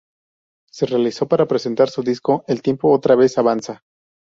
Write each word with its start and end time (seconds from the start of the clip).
Se 0.71 0.87
realizó 0.87 1.27
para 1.27 1.47
presentar 1.47 1.91
su 1.91 2.01
disco 2.01 2.43
El 2.47 2.63
tiempo 2.63 2.91
otra 2.91 3.13
vez 3.15 3.37
avanza. 3.37 3.83